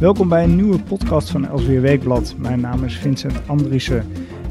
Welkom 0.00 0.28
bij 0.28 0.44
een 0.44 0.56
nieuwe 0.56 0.82
podcast 0.82 1.30
van 1.30 1.46
Elsweer 1.46 1.80
Weekblad. 1.80 2.34
Mijn 2.38 2.60
naam 2.60 2.84
is 2.84 2.96
Vincent 2.96 3.48
Andriessen. 3.48 4.06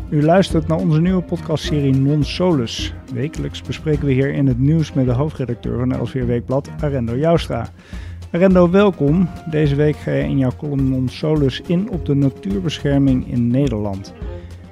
U 0.10 0.24
luistert 0.24 0.68
naar 0.68 0.78
onze 0.78 1.02
nieuwe 1.02 1.22
podcastserie 1.22 1.96
Non 1.96 2.24
Solus. 2.24 2.94
Wekelijks 3.14 3.62
bespreken 3.62 4.06
we 4.06 4.12
hier 4.12 4.34
in 4.34 4.48
het 4.48 4.60
nieuws 4.60 4.94
met 4.94 5.06
de 5.06 5.12
hoofdredacteur 5.12 5.78
van 5.80 5.92
Elsweer 5.92 6.26
Weekblad, 6.26 6.70
Arendo 6.80 7.16
Joustra. 7.16 7.70
Arendo, 8.32 8.70
welkom. 8.70 9.30
Deze 9.50 9.76
week 9.76 9.96
ga 9.96 10.12
je 10.12 10.24
in 10.24 10.38
jouw 10.38 10.56
column 10.58 10.90
Non 10.90 11.10
Solus 11.10 11.62
in 11.62 11.90
op 11.90 12.06
de 12.06 12.14
natuurbescherming 12.14 13.32
in 13.32 13.48
Nederland. 13.48 14.14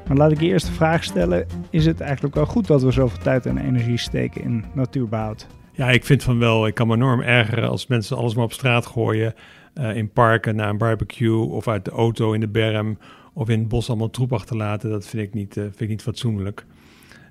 Maar 0.08 0.18
laat 0.18 0.32
ik 0.32 0.40
je 0.40 0.48
eerst 0.48 0.66
de 0.66 0.74
vraag 0.74 1.04
stellen: 1.04 1.46
is 1.70 1.86
het 1.86 2.02
eigenlijk 2.02 2.36
wel 2.36 2.46
goed 2.46 2.68
dat 2.68 2.84
we 2.84 2.92
zoveel 2.92 3.24
tijd 3.24 3.46
en 3.46 3.58
energie 3.58 3.98
steken 3.98 4.42
in 4.42 4.66
natuurbehoud? 4.74 5.48
Ja, 5.78 5.90
ik 5.90 6.06
vind 6.06 6.24
van 6.24 6.40
wel. 6.40 6.68
Ik 6.68 6.74
kan 6.74 6.88
me 6.88 6.96
enorm 6.96 7.22
ergeren 7.22 7.70
als 7.70 7.88
mensen 7.88 8.18
alles 8.18 8.36
maar 8.36 8.44
op 8.44 8.54
straat 8.54 8.86
gooien. 8.86 9.34
Uh, 9.76 9.96
in 9.96 10.10
parken 10.10 10.56
na 10.56 10.70
een 10.70 10.78
barbecue 10.78 11.48
of 11.48 11.68
uit 11.68 11.86
de 11.86 11.92
auto 11.92 12.32
in 12.32 12.40
de 12.40 12.48
berm 12.48 12.98
of 13.34 13.50
in 13.50 13.60
het 13.60 13.68
bos 13.68 13.90
allemaal 13.90 14.10
troep 14.10 14.34
achterlaten. 14.34 14.90
Dat 14.90 15.08
vind 15.08 15.28
ik 15.28 15.34
niet, 15.34 15.56
uh, 15.56 15.64
vind 15.64 15.82
ik 15.82 15.88
niet 15.88 16.02
fatsoenlijk. 16.02 16.66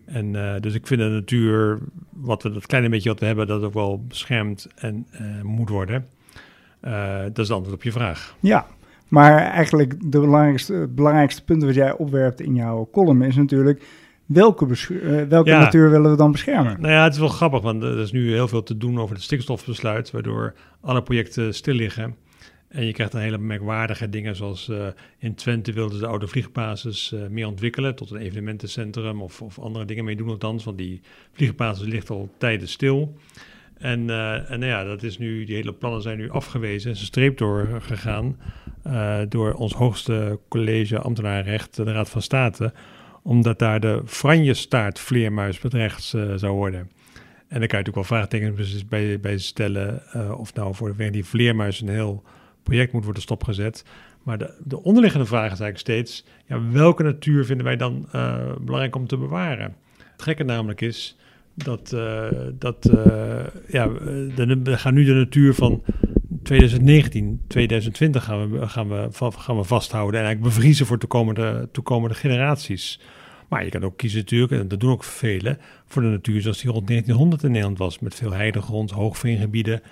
En 0.04 0.34
uh, 0.34 0.54
dus 0.60 0.74
ik 0.74 0.86
vind 0.86 1.00
de 1.00 1.08
natuur, 1.08 1.78
wat 2.10 2.42
we, 2.42 2.52
dat 2.52 2.66
kleine 2.66 2.88
beetje 2.88 3.08
wat 3.08 3.20
we 3.20 3.26
hebben, 3.26 3.46
dat 3.46 3.62
ook 3.62 3.74
wel 3.74 4.04
beschermd 4.08 4.68
en 4.74 5.06
moet 5.42 5.68
worden. 5.68 6.06
dat 6.80 7.38
is 7.38 7.48
het 7.48 7.50
antwoord 7.50 7.76
op 7.76 7.82
je 7.82 7.92
vraag. 7.92 8.36
Ja, 8.40 8.66
maar 9.08 9.38
eigenlijk 9.38 10.12
de 10.12 10.20
belangrijkste, 10.20 10.74
het 10.74 10.94
belangrijkste 10.94 11.44
punt 11.44 11.62
wat 11.62 11.74
jij 11.74 11.92
opwerpt 11.92 12.40
in 12.40 12.54
jouw 12.54 12.88
column 12.92 13.22
is 13.22 13.36
natuurlijk... 13.36 13.82
Welke, 14.26 14.66
welke 15.28 15.50
ja. 15.50 15.60
natuur 15.60 15.90
willen 15.90 16.10
we 16.10 16.16
dan 16.16 16.32
beschermen? 16.32 16.80
Nou 16.80 16.92
ja, 16.92 17.04
het 17.04 17.12
is 17.12 17.18
wel 17.18 17.28
grappig, 17.28 17.60
want 17.60 17.82
er 17.82 17.98
is 17.98 18.12
nu 18.12 18.32
heel 18.32 18.48
veel 18.48 18.62
te 18.62 18.76
doen 18.76 19.00
over 19.00 19.14
het 19.14 19.24
stikstofbesluit, 19.24 20.10
waardoor 20.10 20.54
alle 20.80 21.02
projecten 21.02 21.54
stil 21.54 21.74
liggen. 21.74 22.16
En 22.68 22.86
je 22.86 22.92
krijgt 22.92 23.12
dan 23.12 23.20
hele 23.20 23.38
merkwaardige 23.38 24.08
dingen, 24.08 24.36
zoals 24.36 24.68
uh, 24.68 24.86
in 25.18 25.34
Twente 25.34 25.72
wilden 25.72 25.94
ze 25.94 26.02
de 26.02 26.06
oude 26.06 26.26
vliegbasis 26.26 27.12
uh, 27.14 27.20
meer 27.30 27.46
ontwikkelen 27.46 27.94
tot 27.94 28.10
een 28.10 28.16
evenementencentrum 28.16 29.22
of, 29.22 29.42
of, 29.42 29.58
andere 29.58 29.84
dingen 29.84 30.04
mee 30.04 30.16
doen 30.16 30.28
althans, 30.28 30.64
want 30.64 30.78
die 30.78 31.00
vliegbasis 31.32 31.86
ligt 31.86 32.10
al 32.10 32.30
tijden 32.38 32.68
stil. 32.68 33.16
En, 33.78 34.00
uh, 34.00 34.50
en 34.50 34.58
nou 34.58 34.72
ja, 34.72 34.84
dat 34.84 35.02
is 35.02 35.18
nu, 35.18 35.44
die 35.44 35.54
hele 35.54 35.72
plannen 35.72 36.02
zijn 36.02 36.18
nu 36.18 36.30
afgewezen 36.30 36.90
en 36.90 36.96
ze 36.96 37.04
streep 37.04 37.38
doorgegaan 37.38 38.36
door 39.28 39.52
ons 39.52 39.72
hoogste 39.72 40.38
college 40.48 40.98
ambtenarenrecht, 40.98 41.76
de 41.76 41.92
Raad 41.92 42.10
van 42.10 42.22
State, 42.22 42.72
omdat 43.26 43.58
daar 43.58 43.80
de 43.80 44.02
franjestaartvleermuis 44.04 45.58
bedreigd 45.58 46.02
zou 46.36 46.48
worden. 46.48 46.80
En 47.48 47.58
daar 47.60 47.68
kan 47.68 47.78
je 47.78 47.84
natuurlijk 47.84 47.94
wel 47.94 48.04
vraagtekens 48.04 48.86
bij, 48.86 49.20
bij 49.20 49.38
stellen 49.38 50.02
of 50.38 50.54
nou 50.54 50.74
voor 50.74 50.94
die 50.96 51.24
vleermuis 51.24 51.80
een 51.80 51.88
heel 51.88 52.22
project 52.62 52.92
moet 52.92 53.04
worden 53.04 53.22
stopgezet. 53.22 53.84
Maar 54.22 54.38
de, 54.38 54.54
de 54.64 54.82
onderliggende 54.82 55.26
vraag 55.26 55.52
is 55.52 55.60
eigenlijk 55.60 55.78
steeds: 55.78 56.24
ja, 56.46 56.70
welke 56.70 57.02
natuur 57.02 57.44
vinden 57.44 57.66
wij 57.66 57.76
dan 57.76 58.08
uh, 58.14 58.38
belangrijk 58.60 58.96
om 58.96 59.06
te 59.06 59.16
bewaren? 59.16 59.76
Het 59.96 60.22
gekke 60.22 60.44
namelijk 60.44 60.80
is 60.80 61.16
dat, 61.54 61.92
uh, 61.94 62.26
dat 62.58 62.90
uh, 62.90 63.46
ja, 63.68 63.86
de, 64.36 64.60
we 64.62 64.78
gaan 64.78 64.94
nu 64.94 65.04
de 65.04 65.12
natuur 65.12 65.54
van 65.54 65.82
2019, 66.46 67.40
2020 67.46 68.24
gaan 68.24 68.50
we, 68.50 68.68
gaan 68.68 68.88
we, 68.88 69.08
gaan 69.38 69.56
we 69.56 69.64
vasthouden 69.64 70.20
en 70.20 70.26
eigenlijk 70.26 70.54
bevriezen 70.54 70.86
voor 70.86 70.98
toekomende, 70.98 71.68
toekomende 71.72 72.14
generaties. 72.14 73.00
Maar 73.48 73.64
je 73.64 73.70
kan 73.70 73.84
ook 73.84 73.96
kiezen 73.96 74.18
natuurlijk, 74.18 74.52
en 74.52 74.68
dat 74.68 74.80
doen 74.80 74.90
ook 74.90 75.04
velen, 75.04 75.58
voor 75.86 76.02
de 76.02 76.08
natuur 76.08 76.40
zoals 76.40 76.60
die 76.60 76.70
rond 76.70 76.86
1900 76.86 77.42
in 77.42 77.50
Nederland 77.50 77.78
was. 77.78 77.98
Met 77.98 78.14
veel 78.14 78.32
heidegrond, 78.32 78.90
hoogveengebieden, 78.90 79.82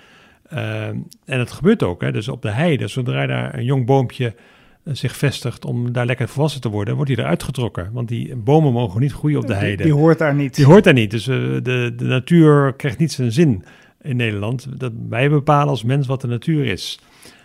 uh, 0.53 0.87
en 0.87 1.09
het 1.25 1.51
gebeurt 1.51 1.83
ook, 1.83 2.01
hè, 2.01 2.11
dus 2.11 2.27
op 2.27 2.41
de 2.41 2.51
heide, 2.51 2.87
zodra 2.87 3.25
daar 3.25 3.57
een 3.57 3.63
jong 3.63 3.85
boompje 3.85 4.35
uh, 4.83 4.93
zich 4.93 5.15
vestigt 5.15 5.65
om 5.65 5.91
daar 5.91 6.05
lekker 6.05 6.27
volwassen 6.27 6.61
te 6.61 6.69
worden, 6.69 6.95
wordt 6.95 7.11
hij 7.11 7.23
eruit 7.23 7.43
getrokken. 7.43 7.89
Want 7.93 8.07
die 8.07 8.35
bomen 8.35 8.73
mogen 8.73 9.01
niet 9.01 9.13
groeien 9.13 9.39
op 9.39 9.47
de 9.47 9.53
heide. 9.53 9.75
Die, 9.75 9.85
die 9.85 10.01
hoort 10.01 10.17
daar 10.17 10.35
niet. 10.35 10.55
Die 10.55 10.65
hoort 10.65 10.83
daar 10.83 10.93
niet. 10.93 11.11
Dus 11.11 11.27
uh, 11.27 11.35
de, 11.35 11.93
de 11.95 12.05
natuur 12.05 12.73
krijgt 12.73 12.97
niet 12.97 13.11
zijn 13.11 13.31
zin 13.31 13.63
in 14.05 14.15
Nederland. 14.15 14.79
Dat 14.79 14.91
wij 15.09 15.29
bepalen 15.29 15.69
als 15.69 15.83
mens 15.83 16.07
wat 16.07 16.21
de 16.21 16.27
natuur 16.27 16.65
is. 16.65 16.99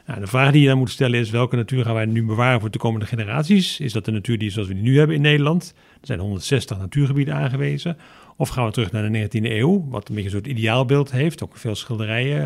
Nou, 0.06 0.20
de 0.20 0.26
vraag 0.26 0.52
die 0.52 0.62
je 0.62 0.68
dan 0.68 0.78
moet 0.78 0.90
stellen 0.90 1.20
is: 1.20 1.30
welke 1.30 1.56
natuur 1.56 1.84
gaan 1.84 1.94
wij 1.94 2.06
nu 2.06 2.24
bewaren 2.24 2.60
voor 2.60 2.70
de 2.70 2.78
komende 2.78 3.06
generaties? 3.06 3.80
Is 3.80 3.92
dat 3.92 4.04
de 4.04 4.10
natuur 4.10 4.38
die 4.38 4.50
zoals 4.50 4.68
we 4.68 4.74
die 4.74 4.82
nu 4.82 4.98
hebben 4.98 5.16
in 5.16 5.22
Nederland? 5.22 5.74
Er 6.00 6.06
zijn 6.06 6.18
160 6.18 6.78
natuurgebieden 6.78 7.34
aangewezen. 7.34 7.96
Of 8.36 8.48
gaan 8.48 8.64
we 8.64 8.72
terug 8.72 8.92
naar 8.92 9.12
de 9.12 9.28
19e 9.28 9.44
eeuw, 9.44 9.86
wat 9.88 10.08
een 10.08 10.14
beetje 10.14 10.30
een 10.30 10.36
soort 10.36 10.46
ideaalbeeld 10.46 11.10
heeft. 11.10 11.42
Ook 11.42 11.56
veel 11.56 11.74
schilderijen 11.74 12.42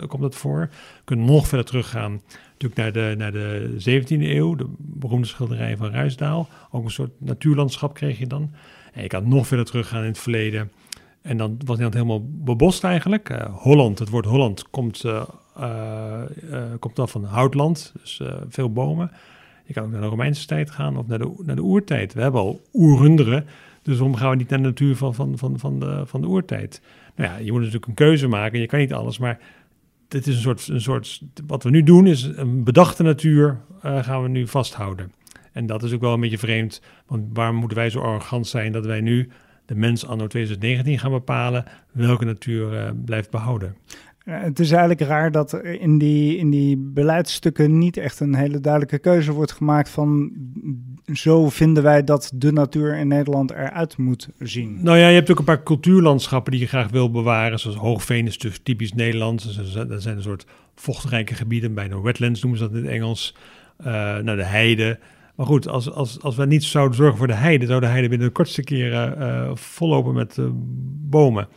uh, 0.00 0.08
komt 0.08 0.22
dat 0.22 0.34
voor. 0.34 0.60
We 0.70 1.04
kunnen 1.04 1.26
nog 1.26 1.48
verder 1.48 1.66
teruggaan 1.66 2.20
natuurlijk 2.58 2.74
naar 2.80 2.92
de, 2.92 3.14
naar 3.18 3.32
de 3.32 3.70
17e 3.78 4.06
eeuw, 4.08 4.54
de 4.54 4.66
beroemde 4.78 5.26
schilderijen 5.26 5.78
van 5.78 5.90
Ruisdaal. 5.90 6.48
Ook 6.70 6.84
een 6.84 6.90
soort 6.90 7.10
natuurlandschap 7.18 7.94
kreeg 7.94 8.18
je 8.18 8.26
dan. 8.26 8.50
En 8.92 9.02
je 9.02 9.08
kan 9.08 9.28
nog 9.28 9.46
verder 9.46 9.66
teruggaan 9.66 10.00
in 10.00 10.08
het 10.08 10.18
verleden. 10.18 10.70
En 11.22 11.36
dan 11.36 11.50
was 11.50 11.78
Nederland 11.78 11.94
helemaal 11.94 12.26
bebost 12.30 12.84
eigenlijk. 12.84 13.30
Uh, 13.30 13.56
Holland, 13.56 13.98
het 13.98 14.08
woord 14.08 14.24
Holland 14.24 14.70
komt, 14.70 15.04
uh, 15.04 15.22
komt 16.78 16.96
dan 16.96 17.08
van 17.08 17.24
houtland, 17.24 17.92
dus 18.00 18.20
veel 18.48 18.72
bomen. 18.72 19.10
Je 19.64 19.72
kan 19.72 19.84
ook 19.84 19.90
naar 19.90 20.00
de 20.00 20.06
Romeinse 20.06 20.46
tijd 20.46 20.70
gaan 20.70 20.96
of 20.96 21.06
naar 21.06 21.18
de, 21.18 21.34
naar 21.38 21.56
de 21.56 21.62
oertijd. 21.62 22.14
We 22.14 22.20
hebben 22.20 22.40
al 22.40 22.60
oerrunderen. 22.72 23.46
Dus 23.82 23.96
waarom 23.96 24.16
gaan 24.16 24.30
we 24.30 24.36
niet 24.36 24.48
naar 24.48 24.58
de 24.58 24.64
natuur 24.64 24.96
van, 24.96 25.14
van, 25.14 25.38
van, 25.38 25.58
van, 25.58 25.80
de, 25.80 26.02
van 26.06 26.20
de 26.20 26.26
oertijd? 26.26 26.82
Nou 27.16 27.30
ja, 27.30 27.36
je 27.36 27.50
moet 27.50 27.60
natuurlijk 27.60 27.86
een 27.86 27.94
keuze 27.94 28.28
maken. 28.28 28.60
Je 28.60 28.66
kan 28.66 28.78
niet 28.78 28.92
alles, 28.92 29.18
maar 29.18 29.38
dit 30.08 30.26
is 30.26 30.34
een 30.34 30.40
soort, 30.40 30.68
een 30.68 30.80
soort... 30.80 31.22
Wat 31.46 31.62
we 31.62 31.70
nu 31.70 31.82
doen 31.82 32.06
is 32.06 32.22
een 32.22 32.64
bedachte 32.64 33.02
natuur 33.02 33.60
gaan 33.82 34.22
we 34.22 34.28
nu 34.28 34.46
vasthouden. 34.46 35.12
En 35.52 35.66
dat 35.66 35.82
is 35.82 35.92
ook 35.92 36.00
wel 36.00 36.12
een 36.12 36.20
beetje 36.20 36.38
vreemd. 36.38 36.82
Want 37.06 37.24
waarom 37.32 37.56
moeten 37.56 37.78
wij 37.78 37.90
zo 37.90 38.00
arrogant 38.00 38.46
zijn 38.46 38.72
dat 38.72 38.86
wij 38.86 39.00
nu 39.00 39.28
de 39.68 39.74
mens 39.74 40.06
anno 40.06 40.26
2019 40.26 40.98
gaan 40.98 41.10
bepalen 41.10 41.64
welke 41.92 42.24
natuur 42.24 42.72
uh, 42.72 42.90
blijft 43.04 43.30
behouden? 43.30 43.76
Het 44.24 44.58
is 44.58 44.70
eigenlijk 44.70 45.00
raar 45.00 45.30
dat 45.30 45.52
er 45.52 45.64
in 45.80 45.98
die, 45.98 46.36
in 46.36 46.50
die 46.50 46.76
beleidsstukken 46.76 47.78
niet 47.78 47.96
echt 47.96 48.20
een 48.20 48.34
hele 48.34 48.60
duidelijke 48.60 48.98
keuze 48.98 49.32
wordt 49.32 49.52
gemaakt 49.52 49.88
van 49.88 50.32
zo 51.12 51.48
vinden 51.48 51.82
wij 51.82 52.04
dat 52.04 52.30
de 52.34 52.52
natuur 52.52 52.96
in 52.96 53.08
Nederland 53.08 53.50
eruit 53.50 53.96
moet 53.96 54.28
zien. 54.38 54.78
Nou 54.82 54.98
ja, 54.98 55.08
je 55.08 55.14
hebt 55.14 55.30
ook 55.30 55.38
een 55.38 55.44
paar 55.44 55.62
cultuurlandschappen 55.62 56.52
die 56.52 56.60
je 56.60 56.66
graag 56.66 56.90
wil 56.90 57.10
bewaren, 57.10 57.58
zoals 57.58 57.76
Hoogveen 57.76 58.26
is 58.26 58.38
dus 58.38 58.60
typisch 58.62 58.92
Nederlands. 58.92 59.72
Dat 59.74 60.02
zijn 60.02 60.16
een 60.16 60.22
soort 60.22 60.46
vochtrijke 60.74 61.34
gebieden, 61.34 61.74
bijna 61.74 62.00
wetlands 62.00 62.42
noemen 62.42 62.60
ze 62.60 62.68
dat 62.68 62.76
in 62.76 62.82
het 62.84 62.92
Engels. 62.92 63.36
Uh, 63.80 63.86
nou, 64.18 64.36
de 64.36 64.44
heide. 64.44 64.98
Maar 65.38 65.46
goed, 65.46 65.68
als, 65.68 65.90
als, 65.90 66.22
als 66.22 66.36
we 66.36 66.46
niet 66.46 66.64
zouden 66.64 66.96
zorgen 66.96 67.18
voor 67.18 67.26
de 67.26 67.34
heide, 67.34 67.66
zou 67.66 67.80
de 67.80 67.86
heide 67.86 68.08
binnen 68.08 68.26
de 68.26 68.32
kortste 68.32 68.62
keren 68.62 69.18
uh, 69.18 69.50
vollopen 69.54 70.14
met 70.14 70.36
uh, 70.36 70.46
bomen. 71.10 71.48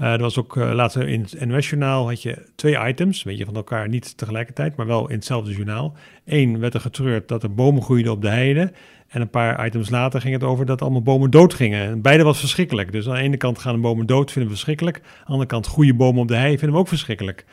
Uh, 0.00 0.12
er 0.12 0.18
was 0.18 0.38
ook 0.38 0.54
later 0.54 1.08
in 1.08 1.20
het 1.20 1.46
NOS-journaal 1.46 2.08
had 2.08 2.22
je 2.22 2.46
twee 2.54 2.88
items, 2.88 3.22
weet 3.22 3.38
je, 3.38 3.44
van 3.44 3.54
elkaar 3.54 3.88
niet 3.88 4.16
tegelijkertijd, 4.16 4.76
maar 4.76 4.86
wel 4.86 5.08
in 5.08 5.14
hetzelfde 5.14 5.52
journaal. 5.52 5.96
Eén 6.24 6.58
werd 6.58 6.74
er 6.74 6.80
getreurd 6.80 7.28
dat 7.28 7.42
er 7.42 7.54
bomen 7.54 7.82
groeiden 7.82 8.12
op 8.12 8.22
de 8.22 8.28
heide. 8.28 8.72
En 9.08 9.20
een 9.20 9.30
paar 9.30 9.66
items 9.66 9.90
later 9.90 10.20
ging 10.20 10.34
het 10.34 10.44
over 10.44 10.66
dat 10.66 10.82
allemaal 10.82 11.02
bomen 11.02 11.30
dood 11.30 11.54
gingen. 11.54 11.82
En 11.82 12.02
beide 12.02 12.22
was 12.22 12.38
verschrikkelijk. 12.38 12.92
Dus 12.92 13.08
aan 13.08 13.14
de 13.14 13.20
ene 13.20 13.36
kant 13.36 13.58
gaan 13.58 13.74
de 13.74 13.80
bomen 13.80 14.06
dood, 14.06 14.32
vinden 14.32 14.50
we 14.50 14.56
verschrikkelijk. 14.56 14.96
Aan 14.96 15.24
de 15.24 15.30
andere 15.30 15.48
kant 15.48 15.66
goede 15.66 15.94
bomen 15.94 16.22
op 16.22 16.28
de 16.28 16.36
hei 16.36 16.50
vinden 16.50 16.72
we 16.72 16.82
ook 16.82 16.88
verschrikkelijk. 16.88 17.44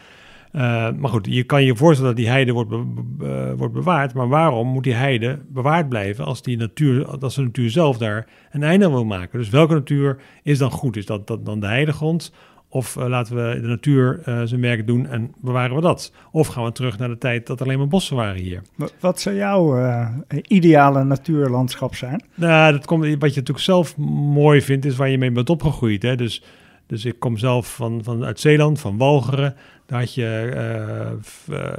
Uh, 0.56 0.62
maar 0.92 1.10
goed, 1.10 1.28
je 1.30 1.44
kan 1.44 1.64
je 1.64 1.76
voorstellen 1.76 2.16
dat 2.16 2.24
die 2.24 2.32
heide 2.32 2.52
wordt, 2.52 2.70
be 2.70 2.84
be 3.18 3.54
wordt 3.58 3.74
bewaard. 3.74 4.14
Maar 4.14 4.28
waarom 4.28 4.68
moet 4.68 4.84
die 4.84 4.94
heide 4.94 5.40
bewaard 5.48 5.90
blijven 5.90 6.26
als, 6.26 6.42
die 6.42 6.58
natuur, 6.58 7.06
als 7.06 7.36
de 7.36 7.42
natuur 7.42 7.70
zelf 7.70 7.98
daar 7.98 8.28
een 8.52 8.64
einde 8.64 8.86
aan 8.86 8.92
wil 8.92 9.06
maken? 9.06 9.40
Dus 9.40 9.50
welke 9.50 9.74
natuur 9.74 10.18
is 10.44 10.58
dan 10.58 10.72
goed? 10.72 10.98
Is 10.98 11.06
dat, 11.06 11.28
dat 11.28 11.46
dan 11.46 11.60
de 11.60 11.68
heidegrond? 11.68 12.34
Of 12.70 12.96
uh, 12.96 13.08
laten 13.08 13.36
we 13.36 13.62
de 13.62 13.68
natuur 13.68 14.22
uh, 14.26 14.42
zijn 14.44 14.62
werk 14.62 14.88
doen 14.88 15.08
en 15.08 15.32
bewaren 15.42 15.76
we 15.76 15.82
dat? 15.82 16.14
Of 16.32 16.48
gaan 16.48 16.64
we 16.64 16.72
terug 16.72 16.98
naar 16.98 17.10
de 17.10 17.18
tijd 17.18 17.48
dat 17.48 17.62
alleen 17.62 17.78
maar 17.78 17.88
bossen 17.88 18.16
waren 18.16 18.42
hier? 18.42 18.62
Wat 19.00 19.20
zou 19.20 19.36
jouw 19.36 19.78
uh, 19.78 20.10
ideale 20.48 21.04
natuurlandschap 21.04 21.96
zijn? 21.96 22.24
Nou, 22.36 22.72
dat 22.72 22.86
komt, 22.86 23.04
wat 23.04 23.12
je 23.12 23.18
natuurlijk 23.40 23.60
zelf 23.60 23.98
mooi 23.98 24.62
vindt, 24.62 24.86
is 24.86 24.96
waar 24.96 25.10
je 25.10 25.18
mee 25.18 25.32
bent 25.32 25.50
opgegroeid. 25.50 26.02
Hè? 26.02 26.16
Dus, 26.16 26.44
dus 26.88 27.06
ik 27.06 27.20
kom 27.20 27.38
zelf 27.38 27.76
van, 27.76 28.04
van, 28.04 28.24
uit 28.24 28.40
Zeeland, 28.40 28.80
van 28.80 28.98
Walcheren. 28.98 29.56
Had 29.94 30.14
je 30.14 31.20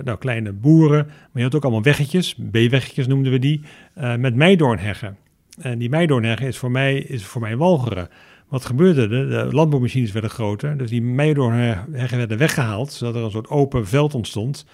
nou, 0.05 0.19
kleine 0.19 0.53
boeren, 0.53 1.07
maar 1.07 1.33
je 1.33 1.43
had 1.43 1.55
ook 1.55 1.63
allemaal 1.63 1.83
weggetjes, 1.83 2.35
B-weggetjes 2.35 3.07
noemden 3.07 3.33
we 3.33 3.39
die, 3.39 3.61
met 4.19 4.35
meidoornheggen. 4.35 5.17
En 5.61 5.79
die 5.79 5.89
meidoornheggen 5.89 6.47
is 6.47 6.59
voor 6.59 6.71
mij, 6.71 6.97
is 6.97 7.25
voor 7.25 7.41
mij 7.41 7.57
Walcheren. 7.57 8.09
Wat 8.49 8.65
gebeurde 8.65 9.03
er? 9.03 9.09
De 9.09 9.55
landbouwmachines 9.55 10.13
werden 10.13 10.31
groter, 10.31 10.77
dus 10.79 10.91
die 10.91 11.03
meidoornheggen 11.03 12.19
werden 12.19 12.39
weggehaald, 12.39 12.93
zodat 12.93 13.15
er 13.15 13.23
een 13.23 13.31
soort 13.31 13.49
open 13.49 13.87
veld 13.87 14.15
ontstond. 14.15 14.67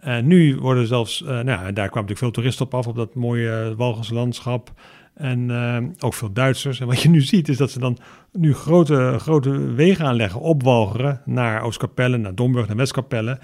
En 0.00 0.26
nu 0.26 0.56
worden 0.56 0.86
zelfs, 0.86 1.20
nou, 1.20 1.44
daar 1.44 1.72
kwamen 1.72 1.72
natuurlijk 1.74 2.18
veel 2.18 2.30
toeristen 2.30 2.66
op 2.66 2.74
af, 2.74 2.86
op 2.86 2.96
dat 2.96 3.14
mooie 3.14 3.74
Walgense 3.76 4.14
landschap. 4.14 4.72
En 5.20 5.48
uh, 5.48 5.76
ook 5.98 6.14
veel 6.14 6.32
Duitsers. 6.32 6.80
En 6.80 6.86
wat 6.86 7.02
je 7.02 7.08
nu 7.08 7.20
ziet, 7.20 7.48
is 7.48 7.56
dat 7.56 7.70
ze 7.70 7.78
dan 7.78 7.98
nu 8.32 8.54
grote, 8.54 9.16
grote 9.18 9.50
wegen 9.58 10.04
aanleggen 10.04 10.40
op 10.40 10.62
Walcheren 10.62 11.20
naar 11.24 11.62
Oostkapelle, 11.62 12.16
naar 12.16 12.34
Domburg, 12.34 12.66
naar 12.66 12.76
Westkapelle. 12.76 13.38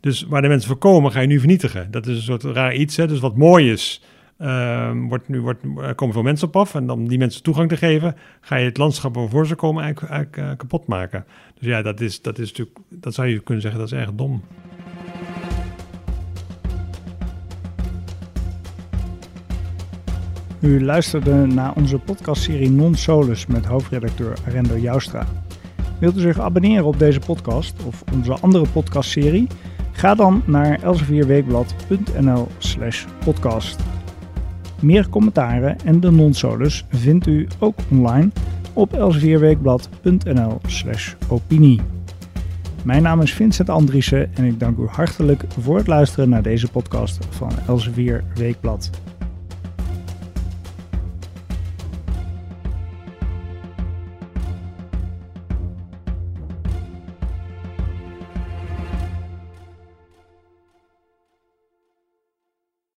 Dus 0.00 0.22
waar 0.22 0.42
de 0.42 0.48
mensen 0.48 0.68
voorkomen, 0.68 1.12
ga 1.12 1.20
je 1.20 1.26
nu 1.26 1.38
vernietigen. 1.38 1.90
Dat 1.90 2.06
is 2.06 2.16
een 2.16 2.22
soort 2.22 2.42
raar 2.42 2.74
iets. 2.74 2.96
Hè? 2.96 3.06
Dus 3.06 3.20
wat 3.20 3.36
mooi 3.36 3.70
is, 3.70 4.02
uh, 4.38 4.90
wordt 5.08 5.28
nu 5.28 5.40
wordt, 5.40 5.60
komen 5.94 6.14
veel 6.14 6.22
mensen 6.22 6.48
op 6.48 6.56
af. 6.56 6.74
En 6.74 6.90
om 6.90 7.08
die 7.08 7.18
mensen 7.18 7.42
toegang 7.42 7.68
te 7.68 7.76
geven, 7.76 8.16
ga 8.40 8.56
je 8.56 8.64
het 8.64 8.76
landschap 8.76 9.14
waarvoor 9.14 9.46
ze 9.46 9.54
komen 9.54 9.82
eigenlijk, 9.82 10.36
uh, 10.36 10.50
kapot 10.56 10.86
maken. 10.86 11.24
Dus 11.58 11.68
ja, 11.68 11.82
dat 11.82 12.00
is, 12.00 12.22
dat 12.22 12.38
is 12.38 12.48
natuurlijk, 12.48 12.78
dat 12.88 13.14
zou 13.14 13.28
je 13.28 13.40
kunnen 13.40 13.62
zeggen, 13.62 13.80
dat 13.80 13.92
is 13.92 13.98
erg 13.98 14.12
dom. 14.14 14.42
U 20.62 20.84
luisterde 20.84 21.46
naar 21.46 21.72
onze 21.76 21.98
podcastserie 21.98 22.70
Non 22.70 22.94
Solus 22.94 23.46
met 23.46 23.64
hoofdredacteur 23.64 24.36
Arendo 24.46 24.76
Joustra. 24.76 25.26
Wilt 25.98 26.16
u 26.16 26.20
zich 26.20 26.40
abonneren 26.40 26.84
op 26.84 26.98
deze 26.98 27.18
podcast 27.18 27.84
of 27.84 28.04
onze 28.12 28.32
andere 28.32 28.66
podcastserie? 28.72 29.46
Ga 29.92 30.14
dan 30.14 30.42
naar 30.46 30.82
elsevierweekblad.nl 30.82 32.48
slash 32.58 33.04
podcast. 33.24 33.80
Meer 34.80 35.08
commentaren 35.08 35.76
en 35.84 36.00
de 36.00 36.10
non-solus 36.10 36.84
vindt 36.88 37.26
u 37.26 37.46
ook 37.58 37.78
online 37.90 38.30
op 38.72 38.92
elsevierweekblad.nl 38.92 40.60
slash 40.66 41.14
opinie. 41.28 41.80
Mijn 42.84 43.02
naam 43.02 43.20
is 43.20 43.32
Vincent 43.32 43.68
Andriessen 43.68 44.34
en 44.34 44.44
ik 44.44 44.60
dank 44.60 44.78
u 44.78 44.86
hartelijk 44.86 45.44
voor 45.58 45.76
het 45.76 45.86
luisteren 45.86 46.28
naar 46.28 46.42
deze 46.42 46.70
podcast 46.70 47.26
van 47.30 47.50
Elsevier 47.66 48.24
Weekblad. 48.34 48.90